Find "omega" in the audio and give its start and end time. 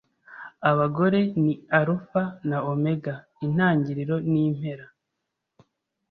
2.71-3.13